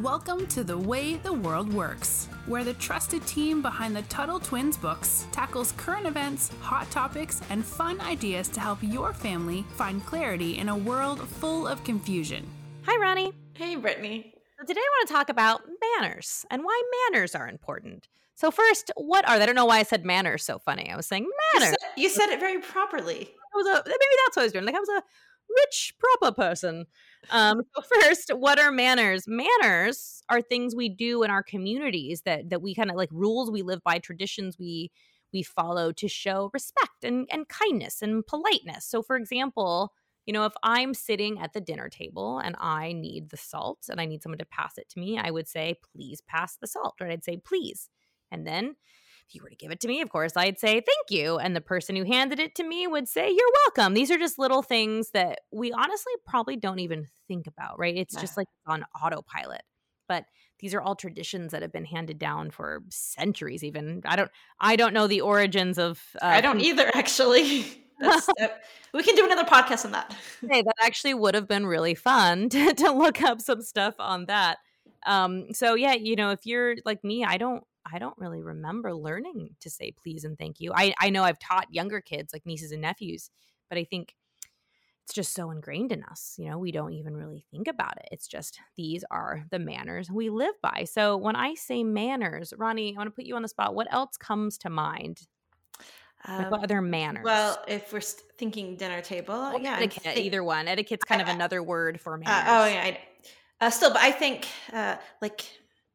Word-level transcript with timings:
Welcome 0.00 0.46
to 0.46 0.64
The 0.64 0.78
Way 0.78 1.16
the 1.16 1.34
World 1.34 1.70
Works, 1.70 2.26
where 2.46 2.64
the 2.64 2.72
trusted 2.72 3.26
team 3.26 3.60
behind 3.60 3.94
the 3.94 4.00
Tuttle 4.02 4.40
Twins 4.40 4.78
books 4.78 5.26
tackles 5.32 5.72
current 5.72 6.06
events, 6.06 6.50
hot 6.62 6.90
topics, 6.90 7.42
and 7.50 7.62
fun 7.62 8.00
ideas 8.00 8.48
to 8.48 8.60
help 8.60 8.78
your 8.80 9.12
family 9.12 9.66
find 9.76 10.04
clarity 10.06 10.56
in 10.56 10.70
a 10.70 10.76
world 10.76 11.20
full 11.28 11.68
of 11.68 11.84
confusion. 11.84 12.48
Hi, 12.86 12.98
Ronnie. 12.98 13.34
Hey, 13.52 13.76
Brittany. 13.76 14.32
So 14.58 14.64
today 14.66 14.80
I 14.80 14.88
want 14.98 15.08
to 15.08 15.14
talk 15.14 15.28
about 15.28 15.60
manners 15.98 16.46
and 16.50 16.64
why 16.64 16.82
manners 17.10 17.34
are 17.34 17.46
important. 17.46 18.08
So 18.34 18.50
first, 18.50 18.90
what 18.96 19.28
are 19.28 19.36
they? 19.36 19.42
I 19.42 19.46
don't 19.46 19.54
know 19.54 19.66
why 19.66 19.80
I 19.80 19.82
said 19.82 20.06
manners 20.06 20.42
so 20.42 20.58
funny. 20.58 20.90
I 20.90 20.96
was 20.96 21.04
saying 21.04 21.28
manners. 21.54 21.76
You 21.98 22.08
said, 22.08 22.24
you 22.24 22.30
said 22.30 22.34
it 22.34 22.40
very 22.40 22.62
properly. 22.62 23.28
I 23.54 23.56
was 23.56 23.66
a, 23.66 23.82
maybe 23.84 23.98
that's 24.24 24.36
what 24.36 24.42
I 24.42 24.44
was 24.44 24.52
doing. 24.52 24.64
Like 24.64 24.74
I 24.74 24.80
was 24.80 24.88
a 24.88 25.02
rich 25.60 25.94
proper 25.98 26.34
person. 26.34 26.86
Um, 27.30 27.62
so 27.74 27.82
first, 28.02 28.30
what 28.34 28.58
are 28.58 28.72
manners? 28.72 29.26
Manners 29.26 30.22
are 30.28 30.42
things 30.42 30.74
we 30.74 30.88
do 30.88 31.22
in 31.22 31.30
our 31.30 31.42
communities 31.42 32.22
that 32.22 32.50
that 32.50 32.62
we 32.62 32.74
kind 32.74 32.90
of 32.90 32.96
like 32.96 33.10
rules 33.12 33.50
we 33.50 33.62
live 33.62 33.82
by, 33.84 33.98
traditions 33.98 34.58
we 34.58 34.90
we 35.32 35.42
follow 35.42 35.92
to 35.92 36.08
show 36.08 36.50
respect 36.52 37.04
and 37.04 37.28
and 37.32 37.48
kindness 37.48 38.02
and 38.02 38.26
politeness. 38.26 38.84
So, 38.86 39.02
for 39.02 39.16
example, 39.16 39.92
you 40.26 40.32
know, 40.32 40.44
if 40.44 40.52
I'm 40.62 40.94
sitting 40.94 41.38
at 41.40 41.52
the 41.52 41.60
dinner 41.60 41.88
table 41.88 42.38
and 42.38 42.56
I 42.58 42.92
need 42.92 43.30
the 43.30 43.36
salt 43.36 43.86
and 43.88 44.00
I 44.00 44.06
need 44.06 44.22
someone 44.22 44.38
to 44.38 44.44
pass 44.46 44.78
it 44.78 44.88
to 44.90 45.00
me, 45.00 45.18
I 45.18 45.30
would 45.30 45.48
say, 45.48 45.76
"Please 45.94 46.20
pass 46.22 46.56
the 46.56 46.66
salt," 46.66 46.96
or 47.00 47.08
I'd 47.08 47.24
say, 47.24 47.36
"Please," 47.38 47.88
and 48.30 48.46
then 48.46 48.76
if 49.26 49.34
you 49.34 49.42
were 49.42 49.50
to 49.50 49.56
give 49.56 49.70
it 49.70 49.80
to 49.80 49.88
me, 49.88 50.00
of 50.00 50.10
course, 50.10 50.36
I'd 50.36 50.58
say 50.58 50.74
thank 50.74 51.10
you. 51.10 51.38
And 51.38 51.54
the 51.54 51.60
person 51.60 51.96
who 51.96 52.04
handed 52.04 52.38
it 52.38 52.54
to 52.56 52.64
me 52.64 52.86
would 52.86 53.08
say, 53.08 53.28
You're 53.28 53.52
welcome. 53.66 53.94
These 53.94 54.10
are 54.10 54.18
just 54.18 54.38
little 54.38 54.62
things 54.62 55.10
that 55.10 55.40
we 55.52 55.72
honestly 55.72 56.12
probably 56.26 56.56
don't 56.56 56.78
even 56.78 57.06
think 57.28 57.46
about, 57.46 57.78
right? 57.78 57.96
It's 57.96 58.14
just 58.14 58.36
like 58.36 58.48
on 58.66 58.84
autopilot. 59.02 59.62
But 60.08 60.24
these 60.58 60.74
are 60.74 60.80
all 60.80 60.94
traditions 60.94 61.52
that 61.52 61.62
have 61.62 61.72
been 61.72 61.84
handed 61.84 62.18
down 62.18 62.50
for 62.50 62.82
centuries 62.90 63.64
even. 63.64 64.02
I 64.04 64.16
don't 64.16 64.30
I 64.60 64.76
don't 64.76 64.94
know 64.94 65.06
the 65.06 65.20
origins 65.20 65.78
of 65.78 66.00
uh, 66.22 66.26
I 66.26 66.40
don't 66.40 66.60
either 66.60 66.90
actually. 66.94 67.64
we 68.94 69.02
can 69.02 69.14
do 69.14 69.24
another 69.24 69.44
podcast 69.44 69.84
on 69.84 69.92
that. 69.92 70.14
hey, 70.48 70.62
that 70.62 70.74
actually 70.82 71.14
would 71.14 71.34
have 71.34 71.46
been 71.46 71.66
really 71.66 71.94
fun 71.94 72.48
to, 72.50 72.74
to 72.74 72.90
look 72.90 73.22
up 73.22 73.40
some 73.40 73.62
stuff 73.62 73.94
on 73.98 74.26
that. 74.26 74.58
Um, 75.06 75.52
so 75.52 75.74
yeah, 75.74 75.94
you 75.94 76.16
know, 76.16 76.30
if 76.30 76.44
you're 76.44 76.76
like 76.84 77.02
me, 77.04 77.24
I 77.24 77.36
don't 77.36 77.64
I 77.90 77.98
don't 77.98 78.16
really 78.18 78.42
remember 78.42 78.94
learning 78.94 79.56
to 79.60 79.70
say 79.70 79.92
please 79.92 80.24
and 80.24 80.38
thank 80.38 80.60
you. 80.60 80.72
I, 80.74 80.94
I 81.00 81.10
know 81.10 81.24
I've 81.24 81.38
taught 81.38 81.72
younger 81.72 82.00
kids, 82.00 82.32
like 82.32 82.46
nieces 82.46 82.72
and 82.72 82.82
nephews, 82.82 83.30
but 83.68 83.78
I 83.78 83.84
think 83.84 84.14
it's 85.04 85.14
just 85.14 85.34
so 85.34 85.50
ingrained 85.50 85.92
in 85.92 86.04
us. 86.04 86.34
You 86.38 86.50
know, 86.50 86.58
we 86.58 86.70
don't 86.70 86.92
even 86.92 87.16
really 87.16 87.44
think 87.50 87.66
about 87.68 87.96
it. 87.98 88.08
It's 88.12 88.28
just 88.28 88.60
these 88.76 89.04
are 89.10 89.44
the 89.50 89.58
manners 89.58 90.10
we 90.10 90.30
live 90.30 90.54
by. 90.62 90.84
So 90.84 91.16
when 91.16 91.36
I 91.36 91.54
say 91.54 91.82
manners, 91.82 92.54
Ronnie, 92.56 92.94
I 92.94 92.98
want 92.98 93.08
to 93.08 93.14
put 93.14 93.24
you 93.24 93.36
on 93.36 93.42
the 93.42 93.48
spot. 93.48 93.74
What 93.74 93.92
else 93.92 94.16
comes 94.16 94.58
to 94.58 94.70
mind? 94.70 95.22
Like 96.28 96.52
what 96.52 96.58
um, 96.58 96.64
other 96.64 96.80
manners? 96.80 97.24
Well, 97.24 97.60
if 97.66 97.92
we're 97.92 98.00
thinking 98.00 98.76
dinner 98.76 99.00
table, 99.00 99.34
well, 99.34 99.60
yeah, 99.60 99.74
etiquette, 99.76 100.04
think, 100.04 100.18
either 100.18 100.44
one. 100.44 100.68
Etiquette's 100.68 101.04
kind 101.04 101.20
uh, 101.20 101.24
of 101.24 101.30
another 101.30 101.62
word 101.64 102.00
for 102.00 102.16
manners. 102.16 102.48
Uh, 102.48 102.60
oh 102.60 102.66
yeah, 102.66 102.82
I, 102.84 103.00
uh, 103.60 103.70
still, 103.70 103.90
but 103.90 104.02
I 104.02 104.12
think 104.12 104.46
uh, 104.72 104.96
like 105.20 105.44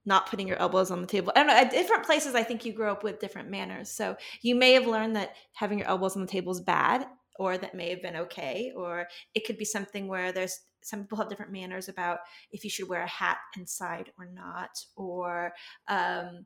not 0.08 0.28
putting 0.28 0.48
your 0.48 0.58
elbows 0.58 0.90
on 0.90 1.02
the 1.02 1.08
table. 1.08 1.32
I 1.36 1.40
don't 1.40 1.48
know. 1.48 1.54
At 1.54 1.70
different 1.70 2.06
places, 2.06 2.34
I 2.34 2.44
think 2.44 2.66
you 2.66 2.74
grow 2.74 2.92
up 2.92 3.04
with 3.04 3.20
different 3.20 3.50
manners. 3.50 3.92
So 3.92 4.16
you 4.42 4.56
may 4.56 4.74
have 4.74 4.88
learned 4.88 5.16
that 5.18 5.36
having 5.54 5.78
your 5.78 5.88
elbows 5.88 6.16
on 6.16 6.22
the 6.22 6.28
table 6.28 6.54
is 6.54 6.62
bad, 6.62 7.06
or 7.38 7.58
that 7.58 7.76
may 7.76 7.90
have 7.90 8.02
been 8.02 8.16
okay, 8.16 8.72
or 8.76 9.08
it 9.36 9.46
could 9.46 9.58
be 9.58 9.66
something 9.66 10.08
where 10.08 10.32
there's 10.32 10.60
some 10.82 11.02
people 11.02 11.18
have 11.18 11.30
different 11.30 11.52
manners 11.52 11.90
about 11.90 12.20
if 12.52 12.64
you 12.64 12.70
should 12.70 12.88
wear 12.88 13.04
a 13.04 13.08
hat 13.08 13.38
inside 13.58 14.12
or 14.18 14.26
not, 14.34 14.70
or 14.96 15.52
um, 15.88 16.46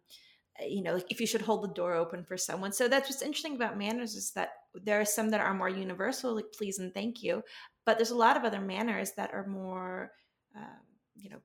you 0.59 0.83
know, 0.83 0.99
if 1.09 1.21
you 1.21 1.27
should 1.27 1.41
hold 1.41 1.63
the 1.63 1.73
door 1.73 1.93
open 1.93 2.23
for 2.23 2.37
someone. 2.37 2.71
So 2.71 2.87
that's 2.87 3.09
what's 3.09 3.21
interesting 3.21 3.55
about 3.55 3.77
manners 3.77 4.15
is 4.15 4.31
that 4.31 4.49
there 4.73 4.99
are 4.99 5.05
some 5.05 5.29
that 5.29 5.41
are 5.41 5.53
more 5.53 5.69
universal, 5.69 6.35
like 6.35 6.51
please 6.57 6.79
and 6.79 6.93
thank 6.93 7.23
you, 7.23 7.43
but 7.85 7.97
there's 7.97 8.11
a 8.11 8.15
lot 8.15 8.37
of 8.37 8.43
other 8.43 8.61
manners 8.61 9.11
that 9.17 9.33
are 9.33 9.47
more, 9.47 10.11
um, 10.55 10.81
you 11.15 11.29
know, 11.29 11.39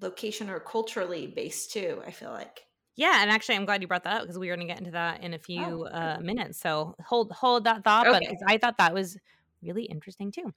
location 0.00 0.50
or 0.50 0.60
culturally 0.60 1.26
based 1.26 1.72
too 1.72 2.02
i 2.06 2.10
feel 2.10 2.30
like 2.30 2.64
yeah 2.96 3.22
and 3.22 3.30
actually 3.30 3.56
i'm 3.56 3.64
glad 3.64 3.82
you 3.82 3.88
brought 3.88 4.04
that 4.04 4.16
up 4.16 4.22
because 4.22 4.38
we 4.38 4.48
are 4.50 4.56
going 4.56 4.66
to 4.66 4.72
get 4.72 4.78
into 4.78 4.92
that 4.92 5.22
in 5.22 5.34
a 5.34 5.38
few 5.38 5.62
oh, 5.62 5.84
uh, 5.86 6.18
minutes 6.20 6.58
so 6.58 6.94
hold 7.04 7.32
hold 7.32 7.64
that 7.64 7.84
thought 7.84 8.06
okay. 8.06 8.36
but 8.40 8.50
i 8.50 8.58
thought 8.58 8.78
that 8.78 8.94
was 8.94 9.18
really 9.62 9.84
interesting 9.84 10.30
too 10.30 10.52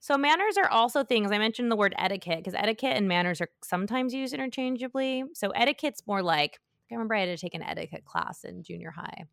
so 0.00 0.16
manners 0.16 0.56
are 0.56 0.68
also 0.68 1.04
things 1.04 1.30
i 1.30 1.38
mentioned 1.38 1.70
the 1.70 1.76
word 1.76 1.94
etiquette 1.98 2.38
because 2.38 2.54
etiquette 2.54 2.96
and 2.96 3.08
manners 3.08 3.40
are 3.40 3.48
sometimes 3.62 4.14
used 4.14 4.34
interchangeably 4.34 5.24
so 5.34 5.50
etiquette's 5.50 6.02
more 6.06 6.22
like 6.22 6.58
i 6.90 6.94
remember 6.94 7.14
i 7.14 7.20
had 7.20 7.26
to 7.26 7.36
take 7.36 7.54
an 7.54 7.62
etiquette 7.62 8.04
class 8.04 8.44
in 8.44 8.62
junior 8.62 8.90
high 8.90 9.24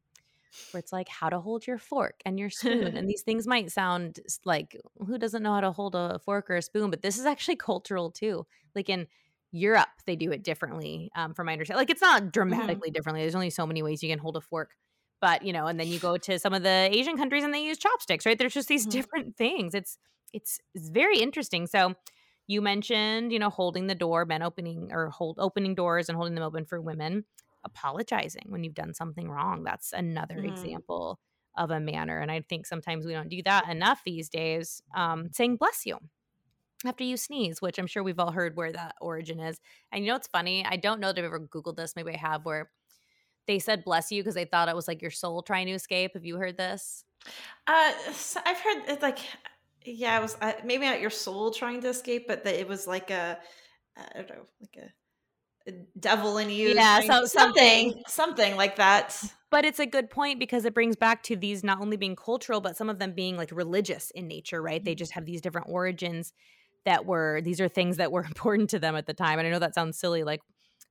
where 0.72 0.79
it's 0.79 0.94
like 0.94 1.09
how 1.09 1.29
to 1.29 1.40
hold 1.40 1.66
your 1.66 1.78
fork 1.78 2.22
and 2.25 2.40
your 2.40 2.50
spoon. 2.50 2.96
and 2.97 3.09
these 3.09 3.22
things 3.22 3.47
might 3.47 3.72
sound 3.72 4.19
like 4.46 4.79
who 4.97 5.18
doesn't 5.18 5.44
know 5.44 5.53
how 5.53 5.62
to 5.62 5.72
hold 5.72 5.96
a 5.96 6.19
fork 6.19 6.50
or 6.50 6.56
a 6.56 6.62
spoon, 6.62 6.90
but 6.90 7.02
this 7.02 7.18
is 7.18 7.25
actually 7.25 7.56
cultural 7.56 8.12
too. 8.12 8.46
Like 8.75 8.90
in 8.90 9.07
Europe, 9.53 9.88
they 10.08 10.16
do 10.16 10.31
it 10.31 10.44
differently. 10.44 11.12
Um, 11.16 11.34
from 11.36 11.46
my 11.46 11.53
understanding, 11.53 11.80
like 11.80 11.91
it's 11.91 12.02
not 12.02 12.22
mm-hmm. 12.22 12.30
dramatically 12.30 12.90
mm-hmm. 12.90 12.94
differently. 12.94 13.22
There's 13.22 13.36
only 13.36 13.52
so 13.52 13.68
many 13.68 13.84
ways 13.84 14.02
you 14.02 14.09
can 14.09 14.19
hold 14.19 14.36
a 14.36 14.41
fork, 14.41 14.72
but 15.22 15.44
you 15.44 15.53
know, 15.53 15.68
and 15.68 15.80
then 15.80 15.88
you 15.88 16.00
go 16.00 16.18
to 16.18 16.40
some 16.40 16.53
of 16.53 16.64
the 16.64 16.90
Asian 16.91 17.16
countries 17.18 17.44
and 17.44 17.53
they 17.53 17.64
use 17.64 17.78
chopsticks, 17.78 18.25
right? 18.25 18.38
There's 18.38 18.56
just 18.56 18.68
these 18.68 18.81
mm-hmm. 18.81 18.90
different 18.90 19.38
things. 19.38 19.75
It's 19.75 19.97
it's 20.34 20.59
it's 20.74 20.90
very 20.90 21.19
interesting. 21.19 21.68
So 21.68 21.94
you 22.47 22.64
mentioned, 22.64 23.31
you 23.31 23.38
know, 23.38 23.52
holding 23.52 23.86
the 23.86 23.96
door, 23.96 24.25
men 24.25 24.41
opening 24.41 24.90
or 24.91 25.12
hold 25.12 25.38
opening 25.40 25.75
doors 25.75 26.09
and 26.09 26.16
holding 26.16 26.34
them 26.34 26.44
open 26.44 26.66
for 26.66 26.81
women. 26.81 27.24
Apologizing 27.64 28.47
when 28.50 28.64
you've 28.64 28.74
done 28.74 28.94
something 28.94 29.30
wrong. 29.30 29.64
That's 29.64 29.94
another 29.94 30.35
mm-hmm. 30.35 30.52
example 30.52 31.20
of 31.56 31.70
a 31.70 31.80
manner. 31.80 32.18
And 32.18 32.31
I 32.31 32.41
think 32.41 32.66
sometimes 32.66 33.06
we 33.06 33.14
don't 33.14 33.30
do 33.30 33.41
that 33.44 33.70
enough 33.70 34.02
these 34.03 34.28
days. 34.28 34.81
Um, 34.96 35.30
saying 35.31 35.58
bless 35.58 35.85
you 35.85 36.00
after 36.89 37.03
you 37.03 37.17
sneeze, 37.17 37.61
which 37.61 37.77
I'm 37.79 37.88
sure 37.88 38.03
we've 38.03 38.19
all 38.19 38.31
heard 38.31 38.55
where 38.55 38.71
that 38.71 38.95
origin 39.01 39.39
is. 39.39 39.59
And 39.91 40.03
you 40.03 40.07
know 40.07 40.16
what's 40.16 40.27
funny? 40.27 40.66
I 40.66 40.77
don't 40.77 40.99
know 40.99 41.13
that 41.13 41.19
I've 41.19 41.25
ever 41.25 41.39
Googled 41.39 41.77
this. 41.77 41.95
Maybe 41.95 42.13
I 42.13 42.17
have, 42.17 42.45
where 42.45 42.69
they 43.47 43.59
said 43.59 43.83
bless 43.83 44.11
you 44.11 44.21
because 44.21 44.35
they 44.35 44.45
thought 44.45 44.69
it 44.69 44.75
was 44.75 44.88
like 44.88 45.01
your 45.01 45.11
soul 45.11 45.41
trying 45.41 45.67
to 45.67 45.73
escape. 45.73 46.13
Have 46.13 46.25
you 46.25 46.38
heard 46.38 46.57
this? 46.57 47.03
Uh, 47.67 47.91
so 48.13 48.39
I've 48.45 48.59
heard 48.59 48.83
it 48.88 49.01
like, 49.01 49.19
yeah, 49.85 50.17
it 50.17 50.22
was 50.22 50.38
uh, 50.41 50.53
maybe 50.63 50.85
not 50.85 51.01
your 51.01 51.09
soul 51.09 51.51
trying 51.51 51.81
to 51.81 51.89
escape, 51.89 52.27
but 52.27 52.43
that 52.43 52.55
it 52.55 52.67
was 52.67 52.88
like 52.88 53.11
a, 53.11 53.38
I 53.97 54.03
don't 54.16 54.29
know, 54.29 54.45
like 54.61 54.77
a, 54.77 55.69
a 55.69 55.73
devil 55.99 56.38
in 56.38 56.49
you. 56.49 56.69
Yeah, 56.69 57.01
so, 57.01 57.25
something, 57.25 58.01
something 58.07 58.55
like 58.55 58.77
that. 58.77 59.22
But 59.49 59.66
it's 59.66 59.79
a 59.79 59.85
good 59.85 60.09
point 60.09 60.39
because 60.39 60.66
it 60.66 60.73
brings 60.73 60.95
back 60.95 61.22
to 61.23 61.35
these 61.35 61.63
not 61.63 61.79
only 61.79 61.95
being 61.95 62.16
cultural, 62.16 62.59
but 62.59 62.75
some 62.75 62.89
of 62.89 62.99
them 62.99 63.13
being 63.13 63.38
like 63.38 63.51
religious 63.51 64.09
in 64.11 64.27
nature, 64.27 64.61
right? 64.61 64.83
They 64.83 64.91
mm-hmm. 64.91 64.97
just 64.97 65.11
have 65.13 65.25
these 65.25 65.41
different 65.41 65.67
origins 65.69 66.33
that 66.85 67.05
were 67.05 67.41
these 67.41 67.61
are 67.61 67.67
things 67.67 67.97
that 67.97 68.11
were 68.11 68.23
important 68.25 68.69
to 68.71 68.79
them 68.79 68.95
at 68.95 69.05
the 69.05 69.13
time. 69.13 69.39
And 69.39 69.47
I 69.47 69.51
know 69.51 69.59
that 69.59 69.75
sounds 69.75 69.97
silly, 69.97 70.23
like 70.23 70.41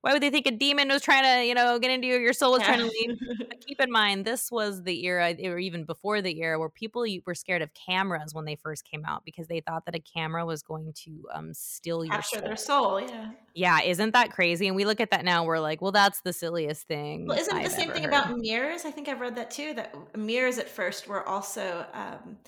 why 0.03 0.13
would 0.13 0.23
they 0.23 0.31
think 0.31 0.49
a 0.49 0.51
demon 0.51 0.89
was 0.89 1.01
trying 1.01 1.23
to, 1.23 1.47
you 1.47 1.55
know, 1.55 1.79
get 1.79 1.93
into 1.93 2.09
you? 2.09 2.17
Your 2.19 2.33
soul 2.33 2.53
was 2.53 2.63
trying 2.63 2.81
to 2.81 2.87
leave. 2.87 3.17
But 3.39 3.61
keep 3.67 3.81
in 3.81 3.91
mind, 3.91 4.25
this 4.25 4.51
was 4.51 4.83
the 4.83 5.07
era, 5.07 5.33
or 5.45 5.59
even 5.61 5.85
before 5.85 6.21
the 6.21 6.43
era, 6.43 6.59
where 6.59 6.69
people 6.69 7.07
were 7.25 7.37
scared 7.37 7.63
of 7.63 7.71
cameras 7.73 8.35
when 8.35 8.45
they 8.45 8.57
first 8.57 8.85
came 8.85 9.05
out 9.05 9.25
because 9.25 9.47
they 9.47 9.61
thought 9.61 9.87
that 9.87 9.95
a 9.95 10.01
camera 10.01 10.45
was 10.45 10.65
going 10.65 10.93
to 11.05 11.29
um, 11.33 11.55
steal 11.55 12.05
your 12.05 12.21
soul. 12.21 12.43
their 12.43 12.57
soul. 12.57 13.01
Yeah. 13.01 13.31
Yeah, 13.55 13.81
isn't 13.83 14.11
that 14.13 14.33
crazy? 14.33 14.67
And 14.67 14.75
we 14.75 14.85
look 14.85 15.01
at 15.01 15.13
that 15.13 15.25
now, 15.25 15.45
we're 15.45 15.61
like, 15.61 15.81
well, 15.81 15.93
that's 15.93 16.21
the 16.23 16.33
silliest 16.33 16.89
thing. 16.89 17.27
Well, 17.29 17.39
isn't 17.39 17.57
I've 17.57 17.65
the 17.65 17.71
same 17.71 17.93
thing 17.93 18.03
heard. 18.03 18.13
about 18.13 18.37
mirrors? 18.37 18.85
I 18.85 18.91
think 18.91 19.09
I've 19.09 19.21
read 19.21 19.37
that 19.37 19.53
too. 19.53 19.73
That 19.75 19.95
mirrors 20.19 20.59
at 20.59 20.69
first 20.69 21.07
were 21.07 21.27
also 21.29 21.87
um, 21.95 22.39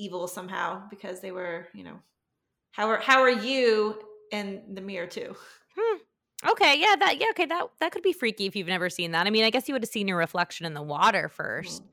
evil 0.00 0.26
somehow 0.26 0.82
because 0.88 1.20
they 1.20 1.32
were, 1.32 1.68
you 1.74 1.84
know, 1.84 1.98
how 2.72 2.88
are 2.88 2.98
how 2.98 3.20
are 3.20 3.30
you 3.30 4.00
in 4.32 4.62
the 4.74 4.80
mirror 4.80 5.06
too? 5.06 5.34
Hmm. 5.76 5.96
Okay, 6.48 6.80
yeah, 6.80 6.96
that 6.98 7.20
yeah, 7.20 7.26
okay, 7.30 7.46
that 7.46 7.66
that 7.80 7.92
could 7.92 8.02
be 8.02 8.12
freaky 8.12 8.46
if 8.46 8.56
you've 8.56 8.66
never 8.66 8.88
seen 8.88 9.12
that. 9.12 9.26
I 9.26 9.30
mean, 9.30 9.44
I 9.44 9.50
guess 9.50 9.68
you 9.68 9.74
would 9.74 9.82
have 9.82 9.90
seen 9.90 10.08
your 10.08 10.16
reflection 10.16 10.66
in 10.66 10.74
the 10.74 10.82
water 10.82 11.28
first. 11.28 11.82
Mm. 11.82 11.86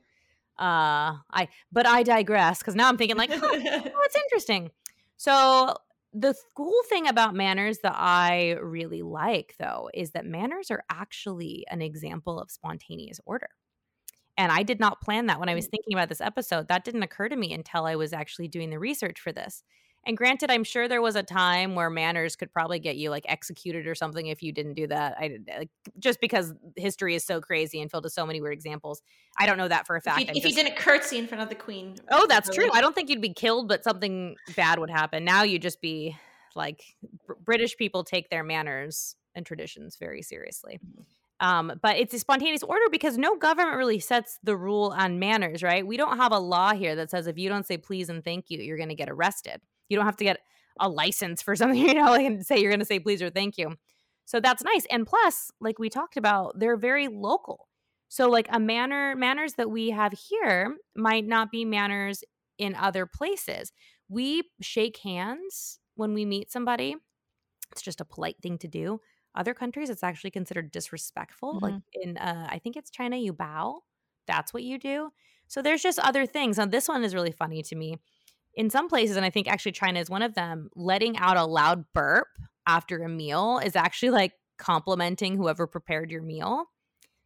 Uh, 0.59 1.17
I 1.31 1.49
but 1.71 1.85
I 1.85 2.03
digress 2.03 2.59
because 2.59 2.75
now 2.75 2.87
I'm 2.87 2.97
thinking 2.97 3.17
like, 3.17 3.31
oh, 3.31 3.39
oh, 3.43 4.01
it's 4.05 4.15
interesting. 4.15 4.71
So 5.17 5.75
the 6.13 6.33
cool 6.55 6.81
thing 6.89 7.07
about 7.07 7.35
manners 7.35 7.79
that 7.79 7.95
I 7.95 8.57
really 8.61 9.01
like 9.01 9.55
though 9.59 9.89
is 9.93 10.11
that 10.11 10.25
manners 10.25 10.71
are 10.71 10.83
actually 10.89 11.65
an 11.69 11.81
example 11.81 12.39
of 12.39 12.49
spontaneous 12.49 13.19
order. 13.25 13.49
And 14.37 14.51
I 14.51 14.63
did 14.63 14.79
not 14.79 15.01
plan 15.01 15.25
that 15.27 15.39
when 15.39 15.49
I 15.49 15.55
was 15.55 15.67
mm. 15.67 15.71
thinking 15.71 15.93
about 15.93 16.09
this 16.09 16.21
episode. 16.21 16.67
That 16.67 16.83
didn't 16.85 17.03
occur 17.03 17.27
to 17.29 17.35
me 17.35 17.53
until 17.53 17.85
I 17.85 17.95
was 17.95 18.13
actually 18.13 18.47
doing 18.47 18.69
the 18.69 18.79
research 18.79 19.19
for 19.19 19.31
this. 19.31 19.63
And 20.05 20.15
granted, 20.15 20.49
I'm 20.49 20.63
sure 20.63 20.87
there 20.87 21.01
was 21.01 21.17
a 21.17 21.23
time 21.23 21.75
where 21.75 21.89
manners 21.89 22.37
could 22.37 22.53
probably 22.53 22.79
get 22.79 22.95
you 22.95 23.09
like 23.09 23.25
executed 23.27 23.87
or 23.87 23.95
something 23.95 24.27
if 24.27 24.41
you 24.41 24.53
didn't 24.53 24.75
do 24.75 24.87
that. 24.87 25.15
I 25.19 25.39
like 25.57 25.69
just 25.99 26.21
because 26.21 26.53
history 26.77 27.13
is 27.13 27.25
so 27.25 27.41
crazy 27.41 27.81
and 27.81 27.91
filled 27.91 28.05
with 28.05 28.13
so 28.13 28.25
many 28.25 28.39
weird 28.39 28.53
examples. 28.53 29.01
I 29.37 29.45
don't 29.45 29.57
know 29.57 29.67
that 29.67 29.85
for 29.85 29.97
a 29.97 30.01
fact. 30.01 30.21
If, 30.21 30.27
you, 30.27 30.33
if 30.37 30.43
just, 30.43 30.55
didn't 30.55 30.77
curtsy 30.77 31.17
in 31.17 31.27
front 31.27 31.43
of 31.43 31.49
the 31.49 31.55
queen. 31.55 31.95
Oh, 32.09 32.25
that's 32.27 32.49
true. 32.55 32.69
I 32.71 32.79
don't 32.79 32.95
think 32.95 33.09
you'd 33.09 33.19
be 33.19 33.33
killed, 33.33 33.67
but 33.67 33.83
something 33.83 34.37
bad 34.55 34.79
would 34.79 34.89
happen. 34.89 35.25
Now 35.25 35.43
you'd 35.43 35.61
just 35.63 35.81
be 35.81 36.15
Like 36.55 36.83
Br- 37.25 37.33
British 37.43 37.77
people 37.77 38.03
take 38.03 38.29
their 38.29 38.43
manners 38.43 39.15
and 39.35 39.45
traditions 39.45 39.97
very 39.97 40.21
seriously. 40.21 40.79
Um, 41.39 41.73
but 41.81 41.97
it's 41.97 42.13
a 42.13 42.19
spontaneous 42.19 42.63
order 42.63 42.85
because 42.91 43.17
no 43.17 43.35
government 43.35 43.77
really 43.77 43.99
sets 43.99 44.39
the 44.43 44.55
rule 44.55 44.93
on 44.97 45.19
manners, 45.19 45.61
right? 45.61 45.85
We 45.85 45.97
don't 45.97 46.17
have 46.17 46.31
a 46.31 46.39
law 46.39 46.73
here 46.73 46.95
that 46.95 47.11
says 47.11 47.27
if 47.27 47.37
you 47.37 47.47
don't 47.47 47.65
say 47.65 47.77
please 47.77 48.09
and 48.09 48.23
thank 48.23 48.49
you, 48.49 48.59
you're 48.59 48.77
going 48.77 48.89
to 48.89 48.95
get 48.95 49.09
arrested. 49.09 49.61
You 49.87 49.97
don't 49.97 50.05
have 50.05 50.17
to 50.17 50.23
get 50.23 50.39
a 50.79 50.89
license 50.89 51.41
for 51.41 51.55
something, 51.55 51.79
you 51.79 51.93
know, 51.93 52.13
and 52.13 52.45
say 52.45 52.59
you're 52.59 52.71
going 52.71 52.79
to 52.79 52.85
say 52.85 52.99
please 52.99 53.21
or 53.21 53.29
thank 53.29 53.57
you. 53.57 53.75
So 54.25 54.39
that's 54.39 54.63
nice. 54.63 54.85
And 54.89 55.07
plus, 55.07 55.51
like 55.61 55.79
we 55.79 55.89
talked 55.89 56.17
about, 56.17 56.59
they're 56.59 56.75
very 56.75 57.07
local. 57.07 57.67
So 58.09 58.29
like 58.29 58.47
a 58.51 58.59
manner 58.59 59.15
manners 59.15 59.53
that 59.53 59.69
we 59.69 59.91
have 59.91 60.13
here 60.13 60.75
might 60.95 61.25
not 61.25 61.51
be 61.51 61.65
manners 61.65 62.23
in 62.57 62.75
other 62.75 63.05
places. 63.05 63.71
We 64.09 64.43
shake 64.61 64.97
hands 64.97 65.79
when 65.95 66.13
we 66.13 66.25
meet 66.25 66.51
somebody. 66.51 66.95
It's 67.71 67.81
just 67.81 68.01
a 68.01 68.05
polite 68.05 68.37
thing 68.41 68.57
to 68.59 68.67
do. 68.67 69.01
Other 69.37 69.53
countries, 69.53 69.89
it's 69.89 70.03
actually 70.03 70.31
considered 70.31 70.71
disrespectful. 70.71 71.53
Mm-hmm. 71.53 71.63
Like 71.63 71.81
in, 71.93 72.17
uh, 72.17 72.47
I 72.49 72.59
think 72.59 72.75
it's 72.75 72.89
China, 72.89 73.15
you 73.15 73.31
bow. 73.31 73.81
That's 74.25 74.53
what 74.53 74.63
you 74.63 74.77
do. 74.79 75.11
So 75.47 75.61
there's 75.61 75.81
just 75.81 75.99
other 75.99 76.25
things. 76.25 76.57
Now, 76.57 76.65
this 76.65 76.89
one 76.89 77.03
is 77.03 77.13
really 77.13 77.31
funny 77.31 77.61
to 77.63 77.75
me. 77.75 77.97
In 78.55 78.69
some 78.69 78.89
places, 78.89 79.15
and 79.15 79.25
I 79.25 79.29
think 79.29 79.47
actually 79.47 79.73
China 79.73 79.99
is 79.99 80.09
one 80.09 80.23
of 80.23 80.33
them, 80.33 80.69
letting 80.75 81.17
out 81.17 81.37
a 81.37 81.45
loud 81.45 81.85
burp 81.93 82.27
after 82.65 83.03
a 83.03 83.09
meal 83.09 83.61
is 83.63 83.75
actually 83.75 84.09
like 84.09 84.33
complimenting 84.57 85.37
whoever 85.37 85.67
prepared 85.67 86.09
your 86.09 86.23
meal 86.23 86.65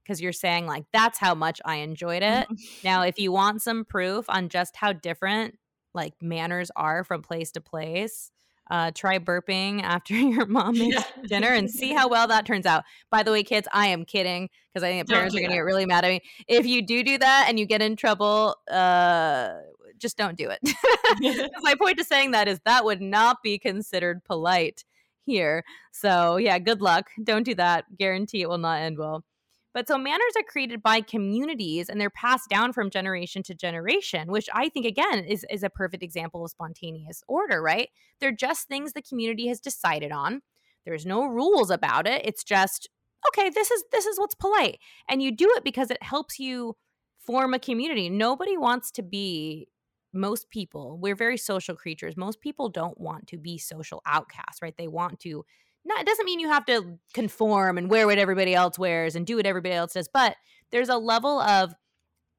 because 0.03 0.21
you're 0.21 0.33
saying 0.33 0.67
like 0.67 0.83
that's 0.91 1.17
how 1.17 1.33
much 1.33 1.61
I 1.63 1.77
enjoyed 1.77 2.23
it. 2.23 2.47
now, 2.83 3.03
if 3.03 3.17
you 3.17 3.31
want 3.31 3.61
some 3.61 3.85
proof 3.85 4.25
on 4.27 4.49
just 4.49 4.75
how 4.75 4.91
different 4.91 5.57
like 5.93 6.13
manners 6.21 6.69
are 6.75 7.05
from 7.05 7.21
place 7.21 7.51
to 7.53 7.61
place, 7.61 8.31
uh, 8.71 8.89
try 8.95 9.19
burping 9.19 9.83
after 9.83 10.15
your 10.15 10.45
mom 10.45 10.79
makes 10.79 10.95
yeah. 10.95 11.03
dinner 11.27 11.49
and 11.49 11.69
see 11.69 11.93
how 11.93 12.07
well 12.07 12.25
that 12.27 12.45
turns 12.45 12.65
out. 12.65 12.83
By 13.11 13.21
the 13.21 13.31
way, 13.31 13.43
kids, 13.43 13.67
I 13.71 13.87
am 13.87 14.05
kidding 14.05 14.49
because 14.73 14.83
I 14.83 14.91
think 14.91 15.09
parents 15.09 15.35
are 15.35 15.39
going 15.39 15.51
to 15.51 15.57
get 15.57 15.61
really 15.61 15.85
mad 15.85 16.05
at 16.05 16.09
me. 16.09 16.21
If 16.47 16.65
you 16.65 16.81
do 16.81 17.03
do 17.03 17.17
that 17.17 17.45
and 17.49 17.59
you 17.59 17.65
get 17.65 17.81
in 17.81 17.97
trouble, 17.97 18.55
uh, 18.71 19.49
just 19.97 20.17
don't 20.17 20.37
do 20.37 20.49
it. 20.49 20.59
My 21.61 21.75
point 21.75 21.97
to 21.97 22.05
saying 22.05 22.31
that 22.31 22.47
is 22.47 22.59
that 22.65 22.85
would 22.85 23.01
not 23.01 23.43
be 23.43 23.59
considered 23.59 24.23
polite 24.23 24.85
here. 25.25 25.63
So, 25.91 26.37
yeah, 26.37 26.57
good 26.57 26.81
luck. 26.81 27.09
Don't 27.21 27.43
do 27.43 27.53
that. 27.55 27.85
Guarantee 27.97 28.41
it 28.41 28.49
will 28.49 28.57
not 28.57 28.81
end 28.81 28.97
well. 28.97 29.25
But 29.73 29.87
so 29.87 29.97
manners 29.97 30.33
are 30.37 30.43
created 30.43 30.83
by 30.83 31.01
communities 31.01 31.89
and 31.89 31.99
they're 31.99 32.09
passed 32.09 32.49
down 32.49 32.73
from 32.73 32.89
generation 32.89 33.41
to 33.43 33.55
generation, 33.55 34.29
which 34.29 34.49
I 34.53 34.69
think 34.69 34.85
again 34.85 35.23
is, 35.23 35.45
is 35.49 35.63
a 35.63 35.69
perfect 35.69 36.03
example 36.03 36.43
of 36.43 36.51
spontaneous 36.51 37.23
order, 37.27 37.61
right? 37.61 37.89
They're 38.19 38.31
just 38.33 38.67
things 38.67 38.93
the 38.93 39.01
community 39.01 39.47
has 39.47 39.61
decided 39.61 40.11
on. 40.11 40.41
There's 40.85 41.05
no 41.05 41.25
rules 41.25 41.69
about 41.69 42.07
it. 42.07 42.21
It's 42.25 42.43
just, 42.43 42.89
okay, 43.29 43.49
this 43.49 43.71
is 43.71 43.83
this 43.91 44.05
is 44.05 44.19
what's 44.19 44.35
polite. 44.35 44.79
And 45.07 45.21
you 45.21 45.31
do 45.31 45.51
it 45.55 45.63
because 45.63 45.91
it 45.91 46.01
helps 46.03 46.39
you 46.39 46.75
form 47.19 47.53
a 47.53 47.59
community. 47.59 48.09
Nobody 48.09 48.57
wants 48.57 48.91
to 48.91 49.03
be 49.03 49.67
most 50.13 50.49
people, 50.49 50.97
we're 51.01 51.15
very 51.15 51.37
social 51.37 51.75
creatures. 51.75 52.17
Most 52.17 52.41
people 52.41 52.69
don't 52.69 52.99
want 52.99 53.27
to 53.27 53.37
be 53.37 53.57
social 53.57 54.01
outcasts, 54.05 54.61
right? 54.61 54.75
They 54.77 54.87
want 54.87 55.19
to 55.21 55.45
not 55.85 56.01
it 56.01 56.05
doesn't 56.05 56.25
mean 56.25 56.39
you 56.39 56.49
have 56.49 56.65
to 56.65 56.97
conform 57.13 57.77
and 57.77 57.89
wear 57.89 58.07
what 58.07 58.17
everybody 58.17 58.53
else 58.53 58.77
wears 58.77 59.15
and 59.15 59.25
do 59.25 59.35
what 59.35 59.45
everybody 59.45 59.73
else 59.73 59.93
does 59.93 60.07
but 60.07 60.35
there's 60.71 60.89
a 60.89 60.97
level 60.97 61.39
of 61.41 61.73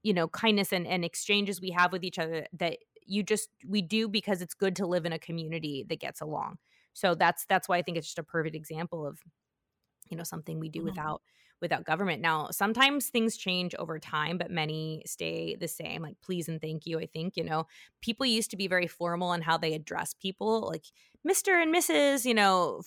you 0.03 0.13
know 0.13 0.29
kindness 0.29 0.73
and, 0.73 0.87
and 0.87 1.05
exchanges 1.05 1.61
we 1.61 1.71
have 1.71 1.93
with 1.93 2.05
each 2.05 2.19
other 2.19 2.47
that 2.53 2.79
you 3.07 3.23
just 3.23 3.49
we 3.67 3.83
do 3.83 4.09
because 4.09 4.43
it's 4.43 4.55
good 4.55 4.77
to 4.77 4.87
live 4.87 5.05
in 5.05 5.13
a 5.13 5.19
community 5.19 5.85
that 5.89 6.01
gets 6.01 6.21
along 6.21 6.57
so 6.93 7.15
that's 7.15 7.45
that's 7.47 7.69
why 7.69 7.79
i 7.79 7.83
think 7.83 7.97
it's 7.97 8.07
just 8.07 8.19
a 8.19 8.25
perfect 8.25 8.55
example 8.55 9.07
of 9.07 9.19
you 10.09 10.17
know 10.17 10.25
something 10.25 10.59
we 10.59 10.69
do 10.69 10.81
mm-hmm. 10.81 10.89
without 10.89 11.23
without 11.63 11.85
government. 11.85 12.21
Now, 12.21 12.49
sometimes 12.51 13.07
things 13.07 13.37
change 13.37 13.75
over 13.77 13.99
time, 13.99 14.37
but 14.37 14.51
many 14.51 15.03
stay 15.07 15.57
the 15.59 15.69
same, 15.69 16.03
like 16.03 16.21
please 16.21 16.49
and 16.49 16.61
thank 16.61 16.85
you. 16.85 16.99
I 16.99 17.07
think, 17.07 17.37
you 17.37 17.45
know, 17.45 17.67
people 18.03 18.27
used 18.27 18.51
to 18.51 18.57
be 18.57 18.67
very 18.67 18.89
formal 18.89 19.33
in 19.33 19.41
how 19.41 19.57
they 19.57 19.73
address 19.73 20.13
people, 20.13 20.69
like 20.69 20.85
Mr. 21.27 21.63
and 21.63 21.75
Mrs., 21.75 22.27
you 22.27 22.35
know, 22.35 22.83